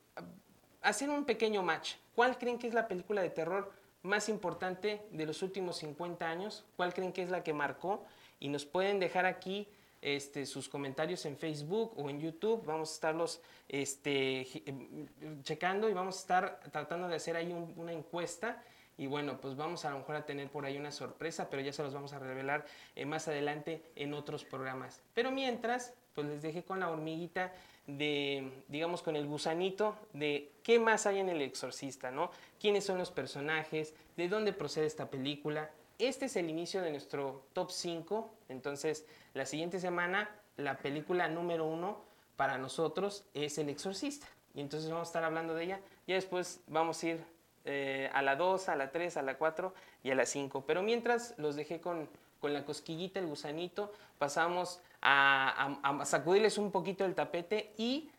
hacer 0.82 1.10
un 1.10 1.24
pequeño 1.24 1.62
match. 1.62 1.94
¿Cuál 2.14 2.38
creen 2.38 2.58
que 2.58 2.68
es 2.68 2.74
la 2.74 2.88
película 2.88 3.22
de 3.22 3.30
terror 3.30 3.72
más 4.02 4.28
importante 4.28 5.02
de 5.10 5.26
los 5.26 5.42
últimos 5.42 5.76
50 5.78 6.28
años? 6.28 6.64
¿Cuál 6.76 6.94
creen 6.94 7.12
que 7.12 7.22
es 7.22 7.30
la 7.30 7.42
que 7.42 7.52
marcó? 7.52 8.04
Y 8.38 8.48
nos 8.48 8.64
pueden 8.64 9.00
dejar 9.00 9.26
aquí 9.26 9.68
este, 10.02 10.46
sus 10.46 10.68
comentarios 10.68 11.24
en 11.26 11.36
Facebook 11.36 11.92
o 11.96 12.08
en 12.10 12.20
YouTube. 12.20 12.64
Vamos 12.64 12.90
a 12.90 12.94
estarlos 12.94 13.40
este, 13.68 14.46
em, 14.68 15.06
checando 15.42 15.88
y 15.88 15.92
vamos 15.92 16.16
a 16.16 16.20
estar 16.20 16.60
tratando 16.72 17.08
de 17.08 17.16
hacer 17.16 17.36
ahí 17.36 17.52
una 17.76 17.92
encuesta. 17.92 18.62
Y 18.96 19.06
bueno, 19.06 19.40
pues 19.40 19.56
vamos 19.56 19.84
a 19.84 19.90
lo 19.90 19.98
mejor 19.98 20.16
a 20.16 20.26
tener 20.26 20.50
por 20.50 20.66
ahí 20.66 20.76
una 20.76 20.92
sorpresa, 20.92 21.48
pero 21.48 21.62
ya 21.62 21.72
se 21.72 21.82
los 21.82 21.94
vamos 21.94 22.12
a 22.12 22.18
revelar 22.18 22.66
eh, 22.94 23.06
más 23.06 23.28
adelante 23.28 23.82
en 23.96 24.12
otros 24.12 24.44
programas. 24.44 25.00
Pero 25.14 25.30
mientras, 25.30 25.94
pues 26.14 26.26
les 26.26 26.42
dejé 26.42 26.64
con 26.64 26.80
la 26.80 26.90
hormiguita 26.90 27.52
de, 27.86 28.52
digamos, 28.68 29.02
con 29.02 29.16
el 29.16 29.26
gusanito 29.26 29.96
de 30.12 30.52
qué 30.62 30.78
más 30.78 31.06
hay 31.06 31.18
en 31.18 31.28
El 31.28 31.40
Exorcista, 31.40 32.10
¿no? 32.10 32.30
¿Quiénes 32.60 32.84
son 32.84 32.98
los 32.98 33.10
personajes? 33.10 33.94
¿De 34.16 34.28
dónde 34.28 34.52
procede 34.52 34.86
esta 34.86 35.08
película? 35.08 35.70
Este 36.00 36.24
es 36.24 36.36
el 36.36 36.48
inicio 36.48 36.80
de 36.80 36.90
nuestro 36.90 37.44
top 37.52 37.70
5, 37.70 38.30
entonces 38.48 39.04
la 39.34 39.44
siguiente 39.44 39.78
semana, 39.78 40.30
la 40.56 40.78
película 40.78 41.28
número 41.28 41.66
uno 41.66 42.00
para 42.36 42.56
nosotros 42.56 43.26
es 43.34 43.58
El 43.58 43.68
Exorcista. 43.68 44.26
Y 44.54 44.62
entonces 44.62 44.90
vamos 44.90 45.08
a 45.08 45.10
estar 45.10 45.24
hablando 45.24 45.54
de 45.54 45.64
ella. 45.64 45.80
Y 46.06 46.14
después 46.14 46.60
vamos 46.68 47.02
a 47.02 47.06
ir 47.06 47.24
eh, 47.66 48.08
a 48.14 48.22
la 48.22 48.34
2, 48.34 48.70
a 48.70 48.76
la 48.76 48.90
3, 48.90 49.18
a 49.18 49.22
la 49.22 49.36
4 49.36 49.74
y 50.02 50.10
a 50.10 50.14
la 50.14 50.24
5. 50.24 50.64
Pero 50.66 50.82
mientras 50.82 51.34
los 51.36 51.54
dejé 51.54 51.82
con, 51.82 52.08
con 52.40 52.54
la 52.54 52.64
cosquillita, 52.64 53.20
el 53.20 53.26
gusanito, 53.26 53.92
pasamos 54.18 54.80
a, 55.02 55.78
a, 55.82 56.00
a 56.00 56.04
sacudirles 56.06 56.56
un 56.56 56.70
poquito 56.70 57.04
el 57.04 57.14
tapete 57.14 57.74
y 57.76 58.10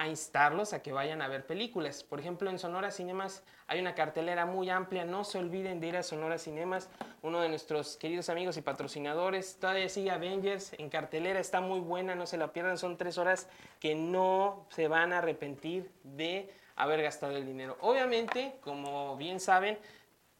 a 0.00 0.08
instarlos 0.08 0.72
a 0.72 0.82
que 0.82 0.92
vayan 0.92 1.22
a 1.22 1.28
ver 1.28 1.46
películas. 1.46 2.04
Por 2.04 2.20
ejemplo, 2.20 2.50
en 2.50 2.58
Sonora 2.58 2.90
Cinemas 2.90 3.42
hay 3.66 3.80
una 3.80 3.94
cartelera 3.94 4.44
muy 4.44 4.68
amplia. 4.68 5.04
No 5.06 5.24
se 5.24 5.38
olviden 5.38 5.80
de 5.80 5.86
ir 5.86 5.96
a 5.96 6.02
Sonora 6.02 6.38
Cinemas, 6.38 6.90
uno 7.22 7.40
de 7.40 7.48
nuestros 7.48 7.96
queridos 7.96 8.28
amigos 8.28 8.58
y 8.58 8.62
patrocinadores. 8.62 9.56
Todavía 9.58 9.88
sigue 9.88 10.10
Avengers 10.10 10.74
en 10.74 10.90
cartelera, 10.90 11.40
está 11.40 11.62
muy 11.62 11.80
buena, 11.80 12.14
no 12.14 12.26
se 12.26 12.36
la 12.36 12.52
pierdan. 12.52 12.76
Son 12.76 12.98
tres 12.98 13.16
horas 13.16 13.48
que 13.80 13.94
no 13.94 14.66
se 14.68 14.86
van 14.86 15.14
a 15.14 15.18
arrepentir 15.18 15.90
de 16.02 16.52
haber 16.74 17.00
gastado 17.02 17.34
el 17.34 17.46
dinero. 17.46 17.78
Obviamente, 17.80 18.56
como 18.60 19.16
bien 19.16 19.40
saben, 19.40 19.78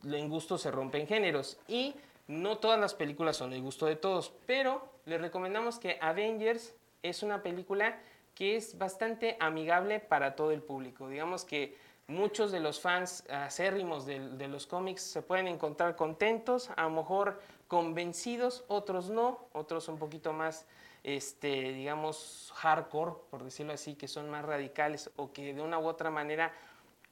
en 0.04 0.28
gusto 0.28 0.58
se 0.58 0.70
rompen 0.70 1.06
géneros 1.06 1.58
y 1.66 1.94
no 2.26 2.58
todas 2.58 2.78
las 2.78 2.92
películas 2.92 3.38
son 3.38 3.50
del 3.50 3.62
gusto 3.62 3.86
de 3.86 3.96
todos, 3.96 4.34
pero 4.46 4.86
les 5.06 5.18
recomendamos 5.18 5.78
que 5.78 5.98
Avengers 6.02 6.74
es 7.02 7.22
una 7.22 7.42
película 7.42 7.98
que 8.36 8.54
es 8.54 8.76
bastante 8.76 9.36
amigable 9.40 9.98
para 9.98 10.36
todo 10.36 10.52
el 10.52 10.62
público. 10.62 11.08
Digamos 11.08 11.44
que 11.44 11.74
muchos 12.06 12.52
de 12.52 12.60
los 12.60 12.78
fans 12.78 13.24
acérrimos 13.30 14.04
de, 14.04 14.46
los 14.46 14.66
cómics 14.66 15.02
se 15.02 15.22
pueden 15.22 15.48
encontrar 15.48 15.96
contentos, 15.96 16.70
a 16.76 16.82
lo 16.82 16.90
mejor 16.90 17.40
convencidos, 17.66 18.62
otros 18.68 19.08
no, 19.08 19.48
otros 19.54 19.88
un 19.88 19.98
poquito 19.98 20.34
más, 20.34 20.66
este, 21.02 21.72
digamos, 21.72 22.52
hardcore, 22.56 23.12
por 23.30 23.42
decirlo 23.42 23.72
así, 23.72 23.94
que 23.94 24.06
son 24.06 24.28
más 24.28 24.44
radicales 24.44 25.10
o 25.16 25.32
que 25.32 25.54
de 25.54 25.62
una 25.62 25.78
u 25.78 25.86
otra 25.86 26.10
manera 26.10 26.52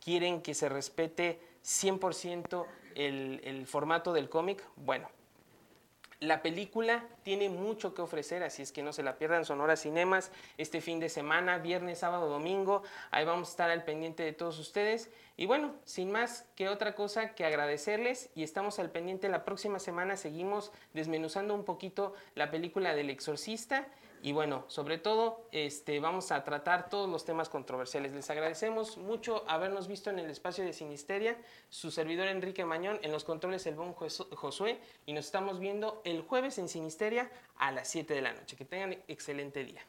quieren 0.04 0.42
que 0.42 0.52
se 0.52 0.68
respete 0.68 1.40
100% 1.64 2.66
el, 2.96 3.40
el 3.44 3.66
formato 3.66 4.12
del 4.12 4.28
cómic. 4.28 4.62
Bueno, 4.76 5.08
la 6.24 6.42
película 6.42 7.04
tiene 7.22 7.48
mucho 7.48 7.94
que 7.94 8.02
ofrecer, 8.02 8.42
así 8.42 8.62
es 8.62 8.72
que 8.72 8.82
no 8.82 8.92
se 8.92 9.02
la 9.02 9.16
pierdan. 9.18 9.44
Sonora 9.44 9.76
Cinemas 9.76 10.30
este 10.58 10.80
fin 10.80 11.00
de 11.00 11.08
semana, 11.08 11.58
viernes, 11.58 11.98
sábado, 11.98 12.28
domingo. 12.28 12.82
Ahí 13.10 13.24
vamos 13.24 13.48
a 13.48 13.50
estar 13.52 13.70
al 13.70 13.84
pendiente 13.84 14.22
de 14.22 14.32
todos 14.32 14.58
ustedes. 14.58 15.10
Y 15.36 15.46
bueno, 15.46 15.74
sin 15.84 16.10
más 16.10 16.46
que 16.56 16.68
otra 16.68 16.94
cosa 16.94 17.34
que 17.34 17.44
agradecerles 17.44 18.30
y 18.34 18.42
estamos 18.42 18.78
al 18.78 18.90
pendiente 18.90 19.28
la 19.28 19.44
próxima 19.44 19.78
semana. 19.78 20.16
Seguimos 20.16 20.72
desmenuzando 20.92 21.54
un 21.54 21.64
poquito 21.64 22.14
la 22.34 22.50
película 22.50 22.94
del 22.94 23.10
exorcista 23.10 23.86
y 24.24 24.32
bueno, 24.32 24.64
sobre 24.68 24.96
todo 24.96 25.46
este, 25.52 26.00
vamos 26.00 26.32
a 26.32 26.44
tratar 26.44 26.88
todos 26.88 27.10
los 27.10 27.26
temas 27.26 27.50
controversiales. 27.50 28.14
Les 28.14 28.30
agradecemos 28.30 28.96
mucho 28.96 29.44
habernos 29.46 29.86
visto 29.86 30.08
en 30.08 30.18
el 30.18 30.30
espacio 30.30 30.64
de 30.64 30.72
Sinisteria, 30.72 31.36
su 31.68 31.90
servidor 31.90 32.28
Enrique 32.28 32.64
Mañón, 32.64 32.98
en 33.02 33.12
los 33.12 33.22
controles 33.22 33.66
el 33.66 33.74
buen 33.74 33.92
Josué, 33.92 34.80
y 35.04 35.12
nos 35.12 35.26
estamos 35.26 35.60
viendo 35.60 36.00
el 36.06 36.22
jueves 36.22 36.56
en 36.56 36.70
Sinisteria 36.70 37.30
a 37.58 37.70
las 37.70 37.88
7 37.88 38.14
de 38.14 38.22
la 38.22 38.32
noche. 38.32 38.56
Que 38.56 38.64
tengan 38.64 38.96
excelente 39.08 39.62
día. 39.62 39.82